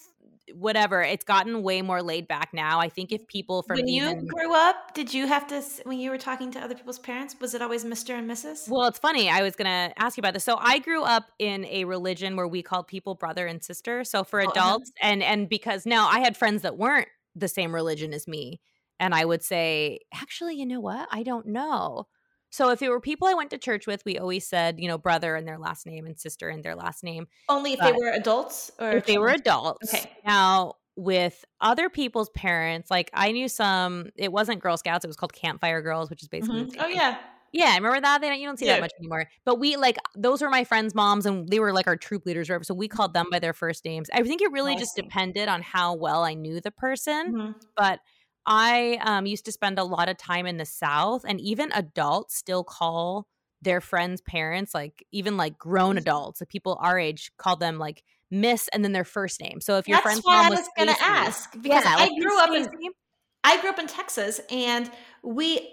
whatever. 0.53 1.01
It's 1.01 1.25
gotten 1.25 1.63
way 1.63 1.81
more 1.81 2.03
laid 2.03 2.27
back 2.27 2.49
now. 2.53 2.79
I 2.79 2.89
think 2.89 3.11
if 3.11 3.25
people 3.27 3.63
from 3.63 3.77
when 3.77 3.87
even, 3.87 4.25
you 4.25 4.27
grew 4.27 4.53
up, 4.53 4.93
did 4.93 5.13
you 5.13 5.27
have 5.27 5.47
to 5.47 5.63
when 5.85 5.97
you 5.99 6.09
were 6.09 6.17
talking 6.17 6.51
to 6.51 6.59
other 6.59 6.75
people's 6.75 6.99
parents? 6.99 7.35
Was 7.39 7.53
it 7.53 7.61
always 7.61 7.83
Mister 7.83 8.15
and 8.15 8.29
Mrs.? 8.29 8.69
Well, 8.69 8.85
it's 8.87 8.99
funny. 8.99 9.29
I 9.29 9.41
was 9.41 9.55
gonna 9.55 9.93
ask 9.97 10.17
you 10.17 10.21
about 10.21 10.33
this. 10.33 10.43
So 10.43 10.57
I 10.59 10.79
grew 10.79 11.03
up 11.03 11.25
in 11.39 11.65
a 11.65 11.85
religion 11.85 12.35
where 12.35 12.47
we 12.47 12.61
called 12.61 12.87
people 12.87 13.15
brother 13.15 13.47
and 13.47 13.63
sister. 13.63 14.03
So 14.03 14.23
for 14.23 14.41
oh, 14.41 14.43
uh-huh. 14.43 14.51
adults, 14.51 14.91
uh-huh. 14.91 15.09
and 15.11 15.23
and 15.23 15.49
because 15.49 15.85
now 15.85 16.07
I 16.07 16.19
had 16.19 16.37
friends 16.37 16.61
that 16.61 16.77
weren't 16.77 17.07
the 17.35 17.47
same 17.47 17.73
religion 17.73 18.13
as 18.13 18.27
me, 18.27 18.61
and 18.99 19.13
I 19.13 19.25
would 19.25 19.43
say, 19.43 19.99
actually, 20.13 20.55
you 20.55 20.65
know 20.65 20.79
what? 20.79 21.07
I 21.11 21.23
don't 21.23 21.47
know. 21.47 22.07
So 22.49 22.69
if 22.69 22.81
it 22.81 22.89
were 22.89 23.01
people 23.01 23.27
I 23.27 23.33
went 23.33 23.49
to 23.49 23.57
church 23.57 23.85
with, 23.85 24.05
we 24.05 24.17
always 24.17 24.47
said, 24.47 24.79
you 24.79 24.87
know, 24.87 24.97
brother 24.97 25.35
and 25.35 25.45
their 25.45 25.57
last 25.57 25.85
name 25.85 26.05
and 26.05 26.17
sister 26.17 26.47
and 26.47 26.63
their 26.63 26.75
last 26.75 27.03
name. 27.03 27.27
Only 27.49 27.73
if 27.73 27.79
but 27.79 27.91
they 27.91 27.99
were 27.99 28.11
adults 28.11 28.71
or 28.79 28.91
if 28.91 29.05
they 29.05 29.17
were 29.17 29.27
adults. 29.27 29.93
Okay. 29.93 30.09
Now 30.25 30.75
with 30.95 31.43
other 31.59 31.89
people's 31.89 32.29
parents, 32.29 32.89
like 32.89 33.09
I 33.13 33.33
knew 33.33 33.49
some 33.49 34.11
it 34.15 34.31
wasn't 34.31 34.61
Girl 34.61 34.77
Scouts, 34.77 35.03
it 35.03 35.09
was 35.09 35.17
called 35.17 35.33
Campfire 35.33 35.81
Girls, 35.81 36.09
which 36.09 36.21
is 36.21 36.29
basically 36.29 36.63
mm-hmm. 36.63 36.81
Oh 36.81 36.87
yeah. 36.87 37.17
Yeah, 37.55 37.69
I 37.71 37.75
remember 37.77 38.01
that? 38.01 38.19
They 38.19 38.27
don't, 38.27 38.39
you 38.39 38.45
don't 38.45 38.59
see 38.59 38.65
yeah. 38.65 38.73
that 38.73 38.81
much 38.81 38.91
anymore. 38.99 39.29
But 39.45 39.59
we 39.59 39.77
like 39.77 39.97
those 40.13 40.41
were 40.41 40.49
my 40.49 40.65
friends' 40.65 40.93
moms, 40.93 41.25
and 41.25 41.47
they 41.47 41.59
were 41.59 41.71
like 41.71 41.87
our 41.87 41.95
troop 41.95 42.25
leaders, 42.25 42.51
so 42.63 42.73
we 42.73 42.89
called 42.89 43.13
them 43.13 43.27
by 43.31 43.39
their 43.39 43.53
first 43.53 43.85
names. 43.85 44.09
I 44.13 44.23
think 44.23 44.41
it 44.41 44.51
really 44.51 44.75
just 44.75 44.97
depended 44.97 45.47
on 45.47 45.61
how 45.61 45.95
well 45.95 46.25
I 46.25 46.33
knew 46.33 46.59
the 46.59 46.71
person. 46.71 47.33
Mm-hmm. 47.33 47.51
But 47.77 47.99
I 48.45 48.99
um, 49.01 49.25
used 49.25 49.45
to 49.45 49.53
spend 49.53 49.79
a 49.79 49.85
lot 49.85 50.09
of 50.09 50.17
time 50.17 50.45
in 50.45 50.57
the 50.57 50.65
South, 50.65 51.23
and 51.25 51.39
even 51.39 51.71
adults 51.73 52.35
still 52.35 52.65
call 52.65 53.25
their 53.61 53.79
friends' 53.79 54.19
parents, 54.19 54.73
like 54.73 55.05
even 55.13 55.37
like 55.37 55.57
grown 55.57 55.97
adults, 55.97 56.41
like 56.41 56.49
people 56.49 56.77
our 56.81 56.99
age, 56.99 57.31
call 57.37 57.55
them 57.55 57.79
like 57.79 58.03
Miss 58.29 58.67
and 58.73 58.83
then 58.83 58.91
their 58.91 59.05
first 59.05 59.39
name. 59.39 59.61
So 59.61 59.77
if 59.77 59.87
your 59.87 59.95
That's 59.95 60.03
friend's 60.03 60.25
mom 60.25 60.47
I 60.47 60.49
was, 60.49 60.67
going 60.75 60.89
to 60.89 61.01
ask 61.01 61.53
because 61.53 61.85
yeah, 61.85 61.95
I 61.97 62.09
grew 62.19 62.37
up 62.37 62.51
in 62.51 62.67
I 63.45 63.61
grew 63.61 63.69
up 63.69 63.79
in 63.79 63.87
Texas, 63.87 64.41
and 64.51 64.91
we 65.23 65.69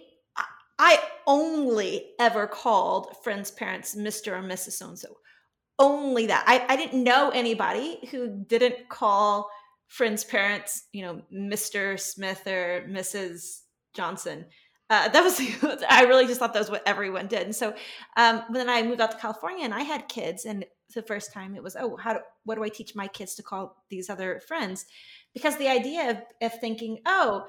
I 0.83 0.99
only 1.29 2.11
ever 2.19 2.49
called 2.49 3.17
friends' 3.23 3.53
parents 3.53 3.95
Mister 3.95 4.35
or 4.35 4.43
Mrs. 4.43 4.73
So 4.73 4.89
and 4.89 4.99
so. 4.99 5.17
Only 5.79 6.27
that. 6.27 6.45
I, 6.49 6.67
I 6.69 6.77
didn't 6.77 7.05
know 7.05 7.31
anybody 7.31 8.01
who 8.11 8.45
didn't 8.49 8.89
call 8.89 9.49
friends' 9.87 10.25
parents, 10.25 10.83
you 10.93 11.03
know, 11.03 11.23
Mr. 11.33 11.99
Smith 12.01 12.45
or 12.49 12.85
Mrs. 12.91 13.61
Johnson. 13.95 14.47
Uh, 14.91 15.09
that 15.09 15.23
was 15.23 15.41
I 15.89 16.03
really 16.03 16.27
just 16.27 16.41
thought 16.41 16.53
that 16.53 16.59
was 16.59 16.71
what 16.71 16.87
everyone 16.87 17.29
did. 17.29 17.43
And 17.43 17.55
so 17.55 17.75
um, 18.17 18.43
then 18.53 18.69
I 18.69 18.83
moved 18.83 19.01
out 19.01 19.13
to 19.13 19.19
California 19.19 19.65
and 19.65 19.73
I 19.73 19.83
had 19.83 20.09
kids, 20.09 20.47
and 20.47 20.65
the 20.97 21.03
first 21.03 21.33
time 21.33 21.55
it 21.55 21.63
was, 21.63 21.77
oh, 21.77 21.97
how 21.97 22.15
do, 22.15 22.21
what 22.45 22.57
do 22.57 22.65
I 22.65 22.69
teach 22.69 22.97
my 22.97 23.07
kids 23.07 23.37
to 23.37 23.45
call 23.45 23.85
these 23.89 24.11
other 24.11 24.43
friends? 24.49 24.85
Because 25.33 25.57
the 25.59 25.69
idea 25.69 26.11
of, 26.11 26.53
of 26.53 26.61
thinking, 26.61 26.99
oh, 27.07 27.47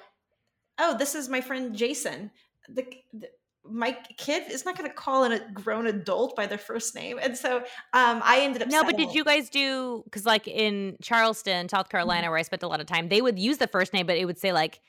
oh, 0.77 0.95
this 0.97 1.15
is 1.15 1.29
my 1.29 1.41
friend 1.41 1.75
Jason. 1.75 2.29
The, 2.69 2.85
the 3.13 3.29
my 3.65 3.97
kid 4.17 4.51
is 4.51 4.65
not 4.65 4.77
going 4.77 4.89
to 4.89 4.95
call 4.95 5.23
in 5.23 5.31
a 5.31 5.39
grown 5.51 5.87
adult 5.87 6.35
by 6.35 6.45
their 6.45 6.57
first 6.57 6.95
name 6.95 7.17
and 7.21 7.37
so 7.37 7.57
um, 7.93 8.21
i 8.23 8.39
ended 8.41 8.61
up 8.61 8.67
no 8.67 8.83
but 8.83 8.97
did 8.97 9.13
you 9.13 9.23
guys 9.23 9.49
do 9.49 10.01
because 10.05 10.25
like 10.25 10.47
in 10.47 10.97
charleston 11.01 11.69
south 11.69 11.89
carolina 11.89 12.23
mm-hmm. 12.23 12.31
where 12.31 12.39
i 12.39 12.41
spent 12.41 12.63
a 12.63 12.67
lot 12.67 12.81
of 12.81 12.87
time 12.87 13.07
they 13.07 13.21
would 13.21 13.39
use 13.39 13.57
the 13.57 13.67
first 13.67 13.93
name 13.93 14.05
but 14.05 14.17
it 14.17 14.25
would 14.25 14.37
say 14.37 14.51
like 14.51 14.81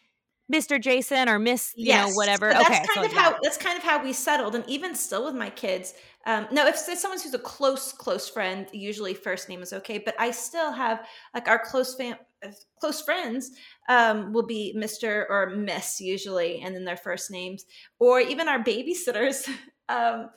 mr 0.53 0.81
jason 0.81 1.29
or 1.29 1.39
miss 1.39 1.73
you 1.77 1.87
yes, 1.87 2.09
know 2.09 2.15
whatever 2.15 2.51
that's 2.51 2.67
okay 2.67 2.79
kind 2.79 2.89
so, 2.95 3.05
of 3.05 3.13
yeah. 3.13 3.21
how 3.21 3.37
that's 3.43 3.57
kind 3.57 3.79
of 3.79 3.85
how 3.85 4.03
we 4.03 4.13
settled 4.13 4.55
and 4.55 4.69
even 4.69 4.95
still 4.95 5.25
with 5.25 5.35
my 5.35 5.51
kids 5.51 5.95
um, 6.27 6.47
no 6.51 6.67
if 6.67 6.75
it's 6.75 7.01
someone 7.01 7.21
who's 7.21 7.35
a 7.35 7.39
close 7.39 7.93
close 7.93 8.29
friend 8.29 8.67
usually 8.73 9.15
first 9.15 9.49
name 9.49 9.63
is 9.63 9.73
okay 9.73 9.99
but 9.99 10.15
i 10.19 10.31
still 10.31 10.73
have 10.73 11.07
like 11.33 11.49
our 11.49 11.59
close 11.59 11.95
fam 11.95 12.17
close 12.81 13.03
friends 13.03 13.51
um, 13.89 14.33
will 14.33 14.47
be 14.47 14.75
Mr. 14.77 15.25
or 15.29 15.51
Miss 15.57 16.01
usually, 16.01 16.61
and 16.61 16.75
then 16.75 16.85
their 16.85 16.97
first 16.97 17.31
names, 17.31 17.65
or 17.99 18.21
even 18.21 18.49
our 18.49 18.63
babysitters. 18.63 19.49
Um, 19.87 20.31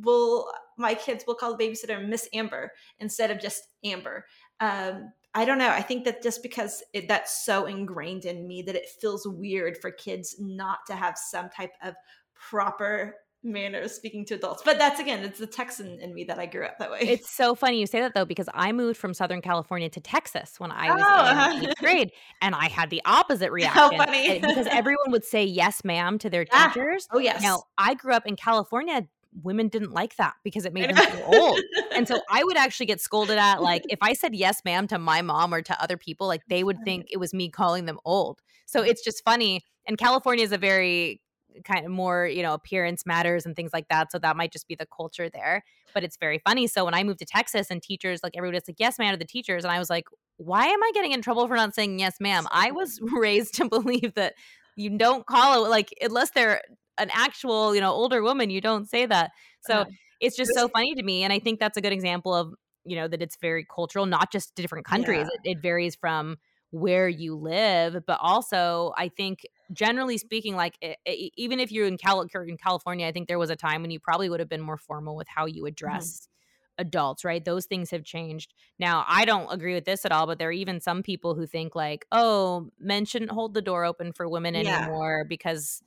will 0.00 0.50
my 0.76 0.94
kids 0.94 1.24
will 1.24 1.36
call 1.36 1.56
the 1.56 1.64
babysitter 1.64 2.04
Miss 2.04 2.28
Amber 2.34 2.72
instead 2.98 3.30
of 3.30 3.40
just 3.40 3.68
Amber. 3.84 4.26
Um, 4.60 5.12
I 5.34 5.44
don't 5.44 5.58
know. 5.58 5.68
I 5.68 5.82
think 5.82 6.04
that 6.04 6.22
just 6.22 6.42
because 6.42 6.82
it, 6.92 7.08
that's 7.08 7.44
so 7.44 7.66
ingrained 7.66 8.24
in 8.24 8.46
me 8.46 8.62
that 8.62 8.74
it 8.74 8.88
feels 9.00 9.26
weird 9.26 9.78
for 9.78 9.90
kids 9.90 10.36
not 10.38 10.78
to 10.86 10.96
have 10.96 11.18
some 11.18 11.50
type 11.50 11.72
of 11.82 11.94
proper 12.34 13.14
manner 13.46 13.80
of 13.80 13.90
speaking 13.90 14.24
to 14.26 14.34
adults. 14.34 14.62
But 14.64 14.78
that's 14.78 15.00
again, 15.00 15.24
it's 15.24 15.38
the 15.38 15.46
Texan 15.46 15.98
in 16.00 16.14
me 16.14 16.24
that 16.24 16.38
I 16.38 16.46
grew 16.46 16.64
up 16.64 16.78
that 16.78 16.90
way. 16.90 17.00
It's 17.00 17.30
so 17.30 17.54
funny 17.54 17.80
you 17.80 17.86
say 17.86 18.00
that 18.00 18.14
though, 18.14 18.24
because 18.24 18.48
I 18.52 18.72
moved 18.72 18.98
from 18.98 19.14
Southern 19.14 19.40
California 19.40 19.88
to 19.90 20.00
Texas 20.00 20.58
when 20.58 20.70
I 20.70 20.94
was 20.94 21.02
oh. 21.06 21.56
in 21.58 21.64
eighth 21.64 21.78
grade, 21.78 22.12
and 22.42 22.54
I 22.54 22.68
had 22.68 22.90
the 22.90 23.02
opposite 23.04 23.50
reaction. 23.52 23.80
How 23.80 23.96
funny! 23.96 24.40
because 24.40 24.66
everyone 24.70 25.10
would 25.10 25.24
say 25.24 25.44
yes, 25.44 25.84
ma'am, 25.84 26.18
to 26.18 26.30
their 26.30 26.46
ah, 26.52 26.70
teachers. 26.74 27.06
Ah. 27.10 27.16
Oh 27.16 27.18
yes. 27.18 27.42
Now 27.42 27.64
I 27.78 27.94
grew 27.94 28.12
up 28.12 28.26
in 28.26 28.36
California. 28.36 29.06
women 29.42 29.68
didn't 29.68 29.92
like 29.92 30.16
that 30.16 30.34
because 30.44 30.64
it 30.64 30.72
made 30.72 30.90
them 30.90 30.96
feel 30.96 31.24
old. 31.26 31.60
And 31.94 32.08
so 32.08 32.20
I 32.30 32.42
would 32.42 32.56
actually 32.56 32.86
get 32.86 33.00
scolded 33.00 33.38
at 33.38 33.62
like 33.62 33.84
if 33.88 33.98
I 34.02 34.12
said 34.14 34.34
yes 34.34 34.62
ma'am 34.64 34.86
to 34.88 34.98
my 34.98 35.22
mom 35.22 35.52
or 35.52 35.62
to 35.62 35.82
other 35.82 35.96
people, 35.96 36.26
like 36.26 36.42
they 36.48 36.64
would 36.64 36.78
think 36.84 37.06
it 37.10 37.18
was 37.18 37.32
me 37.32 37.50
calling 37.50 37.84
them 37.84 37.98
old. 38.04 38.40
So 38.66 38.82
it's 38.82 39.04
just 39.04 39.22
funny. 39.24 39.62
And 39.86 39.96
California 39.96 40.44
is 40.44 40.52
a 40.52 40.58
very 40.58 41.20
kind 41.64 41.84
of 41.84 41.92
more, 41.92 42.26
you 42.26 42.42
know, 42.42 42.54
appearance 42.54 43.04
matters 43.06 43.46
and 43.46 43.56
things 43.56 43.72
like 43.72 43.88
that. 43.88 44.12
So 44.12 44.18
that 44.18 44.36
might 44.36 44.52
just 44.52 44.68
be 44.68 44.74
the 44.74 44.86
culture 44.86 45.28
there. 45.28 45.64
But 45.94 46.04
it's 46.04 46.16
very 46.16 46.38
funny. 46.38 46.66
So 46.66 46.84
when 46.84 46.94
I 46.94 47.02
moved 47.04 47.20
to 47.20 47.24
Texas 47.24 47.70
and 47.70 47.82
teachers, 47.82 48.20
like 48.22 48.36
everybody's 48.36 48.68
like, 48.68 48.76
yes, 48.78 48.98
ma'am, 48.98 49.12
to 49.12 49.18
the 49.18 49.24
teachers. 49.24 49.64
And 49.64 49.72
I 49.72 49.78
was 49.78 49.90
like, 49.90 50.04
why 50.36 50.66
am 50.66 50.82
I 50.82 50.90
getting 50.94 51.12
in 51.12 51.22
trouble 51.22 51.46
for 51.48 51.56
not 51.56 51.74
saying 51.74 51.98
yes, 51.98 52.16
ma'am? 52.20 52.46
I 52.50 52.70
was 52.70 53.00
raised 53.16 53.54
to 53.56 53.68
believe 53.68 54.14
that 54.14 54.34
you 54.76 54.96
don't 54.98 55.26
call 55.26 55.64
it 55.64 55.68
like 55.70 55.94
unless 56.00 56.30
they're 56.30 56.60
an 56.98 57.10
actual, 57.12 57.74
you 57.74 57.80
know, 57.80 57.92
older 57.92 58.22
woman, 58.22 58.50
you 58.50 58.60
don't 58.60 58.88
say 58.88 59.06
that. 59.06 59.30
So 59.60 59.74
uh, 59.74 59.84
it's 60.20 60.36
just 60.36 60.52
so 60.54 60.68
funny 60.68 60.94
to 60.94 61.02
me. 61.02 61.24
And 61.24 61.32
I 61.32 61.38
think 61.38 61.60
that's 61.60 61.76
a 61.76 61.80
good 61.80 61.92
example 61.92 62.34
of, 62.34 62.54
you 62.84 62.96
know, 62.96 63.08
that 63.08 63.20
it's 63.20 63.36
very 63.40 63.66
cultural, 63.74 64.06
not 64.06 64.30
just 64.32 64.54
different 64.54 64.86
countries. 64.86 65.26
Yeah. 65.44 65.52
It, 65.52 65.56
it 65.56 65.62
varies 65.62 65.94
from 65.94 66.36
where 66.70 67.08
you 67.08 67.36
live, 67.36 68.02
but 68.06 68.18
also 68.20 68.92
I 68.96 69.08
think 69.08 69.40
generally 69.72 70.18
speaking, 70.18 70.56
like 70.56 70.76
it, 70.80 70.98
it, 71.04 71.32
even 71.36 71.60
if 71.60 71.72
you're 71.72 71.86
in, 71.86 71.98
Cal- 71.98 72.20
in 72.22 72.56
California, 72.56 73.06
I 73.06 73.12
think 73.12 73.28
there 73.28 73.38
was 73.38 73.50
a 73.50 73.56
time 73.56 73.82
when 73.82 73.90
you 73.90 74.00
probably 74.00 74.28
would 74.28 74.40
have 74.40 74.48
been 74.48 74.60
more 74.60 74.78
formal 74.78 75.16
with 75.16 75.28
how 75.28 75.46
you 75.46 75.62
mm-hmm. 75.62 75.68
address. 75.68 76.12
Mm-hmm 76.12 76.30
adults, 76.78 77.24
right? 77.24 77.42
Those 77.42 77.66
things 77.66 77.90
have 77.90 78.04
changed. 78.04 78.52
Now, 78.78 79.04
I 79.08 79.24
don't 79.24 79.50
agree 79.50 79.74
with 79.74 79.84
this 79.84 80.04
at 80.04 80.12
all, 80.12 80.26
but 80.26 80.38
there 80.38 80.48
are 80.48 80.52
even 80.52 80.80
some 80.80 81.02
people 81.02 81.34
who 81.34 81.46
think 81.46 81.74
like, 81.74 82.06
"Oh, 82.12 82.70
men 82.78 83.04
shouldn't 83.04 83.30
hold 83.30 83.54
the 83.54 83.62
door 83.62 83.84
open 83.84 84.12
for 84.12 84.28
women 84.28 84.54
yeah. 84.54 84.82
anymore 84.82 85.24
because 85.26 85.82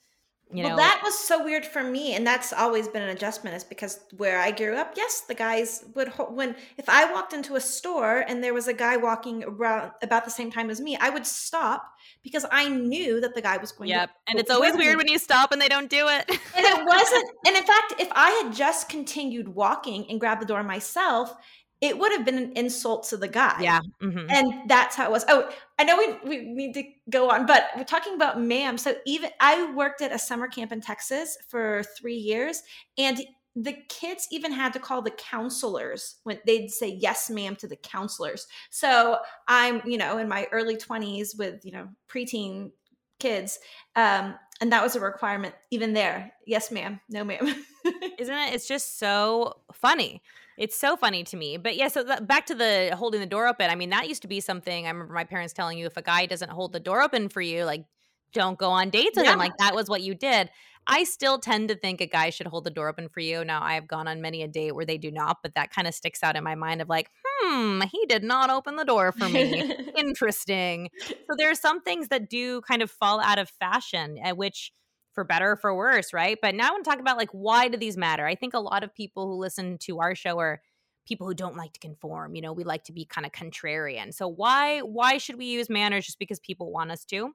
you 0.52 0.64
well, 0.64 0.72
know 0.72 0.78
that 0.78 1.02
was 1.04 1.18
so 1.18 1.44
weird 1.44 1.64
for 1.64 1.84
me 1.84 2.16
and 2.16 2.26
that's 2.26 2.52
always 2.52 2.88
been 2.88 3.04
an 3.04 3.10
adjustment 3.10 3.56
is 3.56 3.64
because 3.64 4.00
where 4.18 4.40
i 4.40 4.50
grew 4.50 4.76
up 4.76 4.94
yes 4.96 5.22
the 5.22 5.34
guys 5.36 5.86
would 5.94 6.10
when 6.30 6.56
if 6.78 6.90
i 6.90 7.12
walked 7.12 7.34
into 7.34 7.56
a 7.56 7.62
store 7.62 8.24
and 8.28 8.44
there 8.44 8.54
was 8.54 8.68
a 8.68 8.74
guy 8.74 8.98
walking 8.98 9.44
around 9.44 9.92
about 10.02 10.26
the 10.26 10.32
same 10.32 10.52
time 10.52 10.70
as 10.70 10.82
me 10.82 10.98
i 11.02 11.10
would 11.10 11.26
stop 11.26 11.94
because 12.24 12.46
i 12.52 12.68
knew 12.68 13.22
that 13.22 13.36
the 13.36 13.42
guy 13.42 13.58
was 13.58 13.72
going 13.72 13.90
yep. 13.90 14.10
to 14.10 14.32
and 14.32 14.40
it's 14.40 14.50
always 14.50 14.76
weird 14.76 14.94
me. 14.94 15.04
when 15.04 15.08
you 15.08 15.20
stop 15.20 15.52
and 15.52 15.62
they 15.62 15.70
don't 15.70 15.90
do 15.90 16.08
it 16.08 16.26
and 16.30 16.66
it 16.66 16.86
wasn't 16.86 17.30
and 17.46 17.56
in 17.56 17.64
fact 17.64 17.94
if 18.00 18.10
i 18.14 18.30
had 18.44 18.54
just 18.54 18.90
continued 18.90 19.50
walking 19.50 20.06
and 20.10 20.20
grabbed 20.20 20.42
the 20.42 20.46
door 20.46 20.64
myself 20.64 21.36
it 21.82 21.98
would 21.98 22.12
have 22.12 22.26
been 22.26 22.38
an 22.38 22.52
insult 22.54 23.04
to 23.10 23.18
the 23.18 23.28
guy. 23.28 23.58
Yeah. 23.62 23.82
Mm-hmm. 24.02 24.30
And 24.30 24.70
that's 24.70 24.96
how 24.96 25.06
it 25.06 25.12
was. 25.12 25.24
Oh, 25.30 25.50
I 25.78 25.86
know 25.86 25.98
we, 25.98 26.28
we 26.28 26.54
need 26.54 26.74
to 26.74 26.84
go 27.10 27.30
on, 27.30 27.46
but 27.46 27.68
we're 27.78 27.84
talking 27.86 28.16
about 28.16 28.42
ma'am. 28.42 28.78
So 28.78 28.96
even 29.06 29.30
I 29.40 29.72
worked 29.74 30.02
at 30.02 30.12
a 30.12 30.20
summer 30.20 30.48
camp 30.48 30.72
in 30.72 30.82
Texas 30.82 31.38
for 31.48 31.84
three 31.98 32.18
years, 32.18 32.64
and 32.98 33.20
the 33.56 33.76
kids 33.90 34.28
even 34.32 34.52
had 34.52 34.74
to 34.74 34.80
call 34.80 35.02
the 35.02 35.12
counselors 35.12 36.18
when 36.24 36.40
they'd 36.46 36.70
say 36.70 36.88
yes 36.88 37.30
ma'am 37.30 37.56
to 37.56 37.68
the 37.68 37.76
counselors 37.76 38.48
so 38.70 39.18
i'm 39.48 39.82
you 39.86 39.98
know 39.98 40.18
in 40.18 40.30
my 40.30 40.48
early 40.52 40.78
20s 40.78 41.38
with 41.38 41.66
you 41.66 41.72
know 41.72 41.88
preteen 42.08 42.72
kids 43.20 43.60
um 43.96 44.36
and 44.62 44.72
that 44.72 44.84
was 44.84 44.96
a 44.96 45.00
requirement 45.00 45.56
even 45.72 45.94
there 45.94 46.32
yes 46.46 46.72
ma'am 46.72 47.02
no 47.10 47.24
ma'am 47.24 47.48
isn't 48.18 48.36
it 48.36 48.54
it's 48.54 48.68
just 48.68 48.98
so 49.00 49.58
funny 49.74 50.22
it's 50.60 50.76
so 50.76 50.98
funny 50.98 51.24
to 51.24 51.38
me. 51.38 51.56
But 51.56 51.78
yeah, 51.78 51.88
so 51.88 52.04
back 52.20 52.46
to 52.48 52.54
the 52.54 52.94
holding 52.94 53.22
the 53.22 53.26
door 53.26 53.48
open. 53.48 53.70
I 53.70 53.76
mean, 53.76 53.92
that 53.92 54.10
used 54.10 54.24
to 54.24 54.28
be 54.28 54.42
something 54.42 54.86
I 54.86 54.90
remember 54.90 55.14
my 55.14 55.24
parents 55.24 55.54
telling 55.54 55.78
you 55.78 55.86
if 55.86 55.96
a 55.96 56.02
guy 56.02 56.26
doesn't 56.26 56.52
hold 56.52 56.74
the 56.74 56.82
door 56.82 57.02
open 57.02 57.30
for 57.30 57.40
you, 57.40 57.64
like 57.64 57.86
don't 58.34 58.60
go 58.60 58.70
on 58.70 58.90
dates 58.90 59.16
with 59.16 59.26
yeah. 59.26 59.34
him. 59.34 59.40
Like 59.40 59.56
that 59.58 59.74
was 59.74 59.88
what 59.88 60.02
you 60.02 60.14
did. 60.14 60.50
I 60.86 61.04
still 61.06 61.40
tend 61.40 61.70
to 61.70 61.76
think 61.76 62.02
a 62.02 62.08
guy 62.08 62.30
should 62.30 62.48
hold 62.48 62.66
the 62.66 62.72
door 62.72 62.90
open 62.90 63.10
for 63.10 63.20
you. 63.20 63.46
Now, 63.46 63.62
I 63.62 63.76
have 63.76 63.88
gone 63.88 64.08
on 64.08 64.22
many 64.22 64.44
a 64.44 64.48
date 64.48 64.74
where 64.74 64.86
they 64.86 64.98
do 64.98 65.12
not, 65.12 65.38
but 65.44 65.56
that 65.56 65.72
kind 65.72 65.88
of 65.88 65.94
sticks 65.94 66.24
out 66.24 66.36
in 66.36 66.44
my 66.44 66.56
mind 66.56 66.82
of 66.82 66.90
like, 66.90 67.10
hmm, 67.26 67.82
he 67.92 68.06
did 68.08 68.24
not 68.24 68.50
open 68.50 68.76
the 68.76 68.86
door 68.86 69.12
for 69.12 69.30
me. 69.30 69.76
Interesting. 69.98 70.90
So 71.08 71.36
there 71.38 71.52
are 71.52 71.56
some 71.56 71.82
things 71.82 72.08
that 72.08 72.30
do 72.30 72.62
kind 72.62 72.82
of 72.82 72.90
fall 72.90 73.20
out 73.20 73.38
of 73.38 73.50
fashion, 73.50 74.18
at 74.24 74.36
which 74.36 74.72
for 75.20 75.26
better 75.26 75.52
or 75.52 75.56
for 75.58 75.76
worse, 75.76 76.14
right? 76.14 76.38
But 76.42 76.56
now 76.56 76.70
I 76.70 76.72
want 76.72 76.86
to 76.86 76.90
talk 76.90 77.02
about 77.02 77.18
like 77.18 77.32
why 77.32 77.68
do 77.68 77.78
these 77.78 77.98
matter? 77.98 78.26
I 78.26 78.36
think 78.36 78.54
a 78.54 78.60
lot 78.60 78.86
of 78.86 78.96
people 78.96 79.28
who 79.28 79.34
listen 79.34 79.78
to 79.80 80.00
our 80.00 80.16
show 80.16 80.40
are 80.40 80.62
people 81.06 81.28
who 81.28 81.34
don't 81.34 81.58
like 81.58 81.74
to 81.74 81.80
conform. 81.80 82.36
You 82.36 82.42
know, 82.42 82.54
we 82.54 82.64
like 82.64 82.86
to 82.86 82.94
be 82.94 83.04
kind 83.04 83.26
of 83.26 83.34
contrarian. 83.34 84.14
So 84.14 84.30
why 84.30 84.80
why 84.80 85.18
should 85.18 85.38
we 85.38 85.48
use 85.48 85.70
manners 85.70 86.06
just 86.06 86.20
because 86.20 86.40
people 86.40 86.72
want 86.72 86.92
us 86.92 87.04
to? 87.06 87.34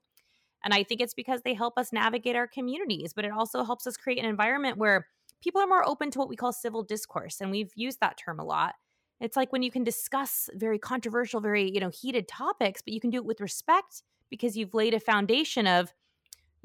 And 0.64 0.72
I 0.72 0.82
think 0.82 1.02
it's 1.02 1.12
because 1.12 1.42
they 1.42 1.52
help 1.52 1.76
us 1.76 1.92
navigate 1.92 2.36
our 2.36 2.46
communities, 2.46 3.12
but 3.12 3.26
it 3.26 3.32
also 3.32 3.64
helps 3.64 3.86
us 3.86 3.98
create 3.98 4.18
an 4.18 4.24
environment 4.24 4.78
where 4.78 5.06
people 5.42 5.60
are 5.60 5.66
more 5.66 5.86
open 5.86 6.10
to 6.12 6.18
what 6.18 6.30
we 6.30 6.36
call 6.36 6.54
civil 6.54 6.82
discourse 6.82 7.42
and 7.42 7.50
we've 7.50 7.72
used 7.76 8.00
that 8.00 8.16
term 8.16 8.40
a 8.40 8.44
lot. 8.44 8.76
It's 9.20 9.36
like 9.36 9.52
when 9.52 9.62
you 9.62 9.70
can 9.70 9.84
discuss 9.84 10.48
very 10.54 10.78
controversial, 10.78 11.40
very, 11.40 11.70
you 11.70 11.80
know, 11.80 11.90
heated 11.90 12.28
topics, 12.28 12.80
but 12.80 12.94
you 12.94 13.00
can 13.00 13.10
do 13.10 13.18
it 13.18 13.26
with 13.26 13.42
respect 13.42 14.02
because 14.30 14.56
you've 14.56 14.72
laid 14.72 14.94
a 14.94 15.00
foundation 15.00 15.66
of 15.66 15.92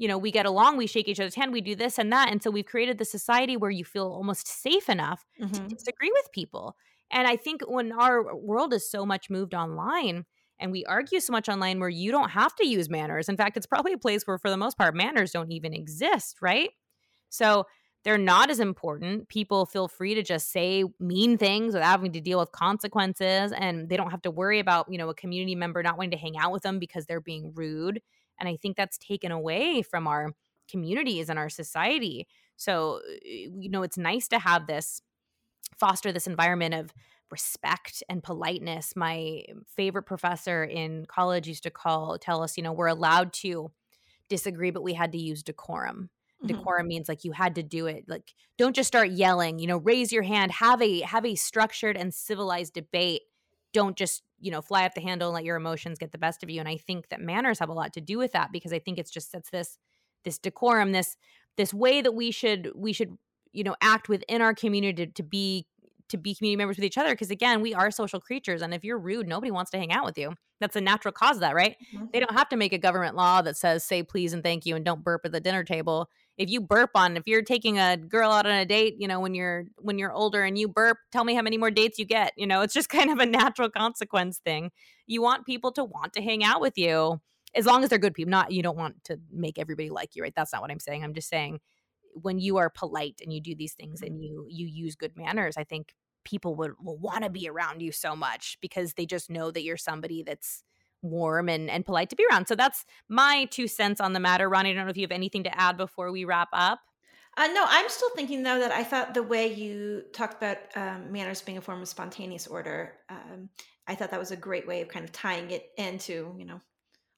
you 0.00 0.08
know, 0.08 0.16
we 0.16 0.30
get 0.30 0.46
along, 0.46 0.78
we 0.78 0.86
shake 0.86 1.08
each 1.08 1.20
other's 1.20 1.34
hand, 1.34 1.52
we 1.52 1.60
do 1.60 1.74
this 1.74 1.98
and 1.98 2.10
that. 2.10 2.30
And 2.30 2.42
so 2.42 2.50
we've 2.50 2.64
created 2.64 2.96
the 2.96 3.04
society 3.04 3.58
where 3.58 3.70
you 3.70 3.84
feel 3.84 4.06
almost 4.06 4.48
safe 4.48 4.88
enough 4.88 5.26
mm-hmm. 5.38 5.52
to 5.52 5.74
disagree 5.74 6.10
with 6.10 6.32
people. 6.32 6.74
And 7.10 7.28
I 7.28 7.36
think 7.36 7.60
when 7.68 7.92
our 7.92 8.34
world 8.34 8.72
is 8.72 8.90
so 8.90 9.04
much 9.04 9.28
moved 9.28 9.54
online 9.54 10.24
and 10.58 10.72
we 10.72 10.86
argue 10.86 11.20
so 11.20 11.32
much 11.32 11.50
online 11.50 11.80
where 11.80 11.90
you 11.90 12.10
don't 12.12 12.30
have 12.30 12.56
to 12.56 12.66
use 12.66 12.88
manners. 12.88 13.28
In 13.28 13.36
fact, 13.36 13.58
it's 13.58 13.66
probably 13.66 13.92
a 13.92 13.98
place 13.98 14.26
where, 14.26 14.38
for 14.38 14.48
the 14.48 14.56
most 14.56 14.78
part, 14.78 14.96
manners 14.96 15.32
don't 15.32 15.52
even 15.52 15.74
exist, 15.74 16.38
right? 16.40 16.70
So 17.28 17.66
they're 18.02 18.16
not 18.16 18.48
as 18.48 18.58
important. 18.58 19.28
People 19.28 19.66
feel 19.66 19.86
free 19.86 20.14
to 20.14 20.22
just 20.22 20.50
say 20.50 20.84
mean 20.98 21.36
things 21.36 21.74
without 21.74 21.90
having 21.90 22.12
to 22.12 22.22
deal 22.22 22.38
with 22.38 22.52
consequences. 22.52 23.52
And 23.52 23.90
they 23.90 23.98
don't 23.98 24.10
have 24.10 24.22
to 24.22 24.30
worry 24.30 24.60
about, 24.60 24.86
you 24.90 24.96
know, 24.96 25.10
a 25.10 25.14
community 25.14 25.54
member 25.54 25.82
not 25.82 25.98
wanting 25.98 26.12
to 26.12 26.16
hang 26.16 26.38
out 26.38 26.52
with 26.52 26.62
them 26.62 26.78
because 26.78 27.04
they're 27.04 27.20
being 27.20 27.52
rude. 27.54 28.00
And 28.40 28.48
I 28.48 28.56
think 28.56 28.76
that's 28.76 28.98
taken 28.98 29.30
away 29.30 29.82
from 29.82 30.06
our 30.06 30.32
communities 30.68 31.28
and 31.28 31.38
our 31.38 31.48
society. 31.48 32.26
So, 32.56 33.00
you 33.22 33.68
know, 33.70 33.82
it's 33.82 33.98
nice 33.98 34.28
to 34.28 34.38
have 34.38 34.66
this 34.66 35.02
foster 35.78 36.12
this 36.12 36.26
environment 36.26 36.74
of 36.74 36.92
respect 37.30 38.02
and 38.08 38.22
politeness. 38.22 38.94
My 38.96 39.44
favorite 39.66 40.02
professor 40.02 40.64
in 40.64 41.06
college 41.06 41.46
used 41.46 41.62
to 41.62 41.70
call 41.70 42.18
tell 42.18 42.42
us, 42.42 42.56
you 42.56 42.62
know, 42.62 42.72
we're 42.72 42.86
allowed 42.86 43.32
to 43.34 43.70
disagree, 44.28 44.70
but 44.70 44.82
we 44.82 44.94
had 44.94 45.12
to 45.12 45.18
use 45.18 45.42
decorum. 45.42 46.10
Mm-hmm. 46.42 46.56
Decorum 46.56 46.88
means 46.88 47.08
like 47.08 47.24
you 47.24 47.32
had 47.32 47.54
to 47.54 47.62
do 47.62 47.86
it. 47.86 48.04
Like 48.08 48.34
don't 48.58 48.74
just 48.74 48.88
start 48.88 49.10
yelling, 49.10 49.58
you 49.58 49.66
know, 49.66 49.78
raise 49.78 50.12
your 50.12 50.22
hand, 50.22 50.52
have 50.52 50.82
a 50.82 51.00
have 51.00 51.24
a 51.24 51.34
structured 51.34 51.96
and 51.96 52.12
civilized 52.12 52.74
debate. 52.74 53.22
Don't 53.72 53.96
just 53.96 54.22
you 54.40 54.50
know 54.50 54.62
fly 54.62 54.84
off 54.84 54.94
the 54.94 55.00
handle 55.00 55.28
and 55.28 55.34
let 55.34 55.44
your 55.44 55.56
emotions 55.56 55.98
get 55.98 56.12
the 56.12 56.18
best 56.18 56.42
of 56.42 56.48
you 56.48 56.60
and 56.60 56.68
i 56.68 56.76
think 56.76 57.08
that 57.10 57.20
manners 57.20 57.58
have 57.58 57.68
a 57.68 57.74
lot 57.74 57.92
to 57.92 58.00
do 58.00 58.16
with 58.16 58.32
that 58.32 58.50
because 58.52 58.72
i 58.72 58.78
think 58.78 58.98
it's 58.98 59.10
just 59.10 59.30
sets 59.30 59.50
this 59.50 59.78
this 60.24 60.38
decorum 60.38 60.92
this 60.92 61.16
this 61.56 61.74
way 61.74 62.00
that 62.00 62.12
we 62.12 62.30
should 62.30 62.70
we 62.74 62.92
should 62.92 63.16
you 63.52 63.64
know 63.64 63.76
act 63.80 64.08
within 64.08 64.40
our 64.40 64.54
community 64.54 65.06
to, 65.06 65.12
to 65.12 65.22
be 65.22 65.66
to 66.08 66.18
be 66.18 66.34
community 66.34 66.56
members 66.56 66.76
with 66.76 66.84
each 66.84 66.98
other 66.98 67.10
because 67.10 67.30
again 67.30 67.60
we 67.60 67.72
are 67.72 67.90
social 67.90 68.20
creatures 68.20 68.62
and 68.62 68.74
if 68.74 68.84
you're 68.84 68.98
rude 68.98 69.28
nobody 69.28 69.50
wants 69.50 69.70
to 69.70 69.78
hang 69.78 69.92
out 69.92 70.04
with 70.04 70.18
you. 70.18 70.34
That's 70.58 70.76
a 70.76 70.80
natural 70.80 71.12
cause 71.12 71.36
of 71.36 71.40
that 71.40 71.54
right? 71.54 71.76
Mm-hmm. 71.94 72.06
they 72.12 72.20
don't 72.20 72.36
have 72.36 72.48
to 72.50 72.56
make 72.56 72.72
a 72.72 72.78
government 72.78 73.16
law 73.16 73.42
that 73.42 73.56
says 73.56 73.84
say 73.84 74.02
please 74.02 74.32
and 74.32 74.42
thank 74.42 74.66
you 74.66 74.76
and 74.76 74.84
don't 74.84 75.04
burp 75.04 75.22
at 75.24 75.32
the 75.32 75.40
dinner 75.40 75.64
table 75.64 76.10
if 76.40 76.48
you 76.48 76.58
burp 76.58 76.90
on 76.94 77.18
if 77.18 77.24
you're 77.26 77.42
taking 77.42 77.78
a 77.78 77.98
girl 77.98 78.30
out 78.30 78.46
on 78.46 78.52
a 78.52 78.64
date 78.64 78.96
you 78.98 79.06
know 79.06 79.20
when 79.20 79.34
you're 79.34 79.66
when 79.76 79.98
you're 79.98 80.12
older 80.12 80.42
and 80.42 80.56
you 80.56 80.66
burp 80.66 80.96
tell 81.12 81.22
me 81.22 81.34
how 81.34 81.42
many 81.42 81.58
more 81.58 81.70
dates 81.70 81.98
you 81.98 82.06
get 82.06 82.32
you 82.36 82.46
know 82.46 82.62
it's 82.62 82.72
just 82.72 82.88
kind 82.98 83.10
of 83.10 83.18
a 83.18 83.26
natural 83.26 83.68
consequence 83.68 84.38
thing. 84.38 84.72
You 85.06 85.20
want 85.22 85.44
people 85.44 85.70
to 85.72 85.84
want 85.84 86.14
to 86.14 86.22
hang 86.22 86.42
out 86.42 86.60
with 86.60 86.78
you 86.78 87.20
as 87.54 87.66
long 87.66 87.82
as 87.84 87.90
they're 87.90 87.98
good 87.98 88.14
people 88.14 88.30
not 88.30 88.52
you 88.52 88.62
don't 88.62 88.78
want 88.78 89.04
to 89.04 89.20
make 89.30 89.58
everybody 89.58 89.90
like 89.90 90.16
you 90.16 90.22
right? 90.22 90.32
That's 90.34 90.52
not 90.52 90.62
what 90.62 90.70
i'm 90.70 90.80
saying. 90.80 91.04
I'm 91.04 91.14
just 91.14 91.28
saying 91.28 91.60
when 92.14 92.38
you 92.38 92.56
are 92.56 92.70
polite 92.70 93.20
and 93.22 93.32
you 93.32 93.40
do 93.40 93.54
these 93.54 93.74
things 93.74 94.00
and 94.00 94.12
mm-hmm. 94.12 94.22
you 94.22 94.46
you 94.48 94.66
use 94.66 94.96
good 94.96 95.16
manners 95.16 95.56
i 95.56 95.62
think 95.62 95.94
people 96.24 96.56
would 96.56 96.72
will 96.82 96.98
want 96.98 97.22
to 97.22 97.30
be 97.30 97.48
around 97.48 97.80
you 97.80 97.92
so 97.92 98.16
much 98.16 98.58
because 98.60 98.94
they 98.94 99.06
just 99.06 99.30
know 99.30 99.52
that 99.52 99.62
you're 99.62 99.76
somebody 99.76 100.24
that's 100.24 100.64
warm 101.02 101.48
and, 101.48 101.70
and 101.70 101.84
polite 101.84 102.10
to 102.10 102.16
be 102.16 102.24
around. 102.30 102.46
So 102.46 102.54
that's 102.54 102.84
my 103.08 103.46
two 103.50 103.68
cents 103.68 104.00
on 104.00 104.12
the 104.12 104.20
matter. 104.20 104.48
Ronnie, 104.48 104.70
I 104.70 104.74
don't 104.74 104.84
know 104.84 104.90
if 104.90 104.96
you 104.96 105.04
have 105.04 105.12
anything 105.12 105.44
to 105.44 105.60
add 105.60 105.76
before 105.76 106.12
we 106.12 106.24
wrap 106.24 106.48
up. 106.52 106.80
Uh, 107.36 107.46
no, 107.48 107.64
I'm 107.66 107.88
still 107.88 108.10
thinking 108.10 108.42
though 108.42 108.58
that 108.58 108.72
I 108.72 108.82
thought 108.82 109.14
the 109.14 109.22
way 109.22 109.52
you 109.52 110.02
talked 110.12 110.42
about 110.42 110.58
um, 110.74 111.12
manners 111.12 111.40
being 111.40 111.58
a 111.58 111.60
form 111.60 111.80
of 111.80 111.88
spontaneous 111.88 112.46
order, 112.46 112.94
um, 113.08 113.48
I 113.86 113.94
thought 113.94 114.10
that 114.10 114.20
was 114.20 114.30
a 114.30 114.36
great 114.36 114.66
way 114.66 114.82
of 114.82 114.88
kind 114.88 115.04
of 115.04 115.12
tying 115.12 115.50
it 115.50 115.70
into 115.78 116.34
you 116.38 116.44
know 116.44 116.60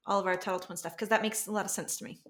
all 0.07 0.21
of 0.21 0.27
our 0.27 0.37
Tuttle 0.37 0.61
Twin 0.61 0.77
stuff 0.77 0.95
because 0.95 1.09
that 1.09 1.23
makes 1.23 1.47
a 1.47 1.51
lot 1.51 1.65
of 1.65 1.71
sense 1.71 1.97
to 1.97 2.05
me. 2.05 2.21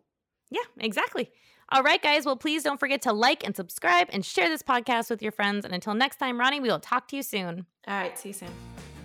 Yeah, 0.50 0.62
exactly. 0.78 1.30
All 1.70 1.82
right, 1.82 2.02
guys. 2.02 2.26
Well, 2.26 2.36
please 2.36 2.62
don't 2.62 2.78
forget 2.78 3.02
to 3.02 3.12
like 3.12 3.44
and 3.44 3.56
subscribe 3.56 4.08
and 4.12 4.24
share 4.24 4.48
this 4.48 4.62
podcast 4.62 5.08
with 5.08 5.22
your 5.22 5.32
friends. 5.32 5.64
And 5.64 5.74
until 5.74 5.94
next 5.94 6.16
time, 6.16 6.38
Ronnie, 6.38 6.60
we 6.60 6.68
will 6.68 6.80
talk 6.80 7.08
to 7.08 7.16
you 7.16 7.22
soon. 7.22 7.66
All 7.88 7.94
right. 7.94 8.18
See 8.18 8.28
you 8.28 8.34
soon. 8.34 8.91